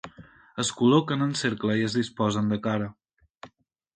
Es 0.61 0.69
col·loquen 0.79 1.25
en 1.25 1.35
cercle 1.41 1.77
i 1.81 1.85
es 1.89 1.97
disposen 1.99 2.51
de 2.53 2.61
cara. 2.65 2.87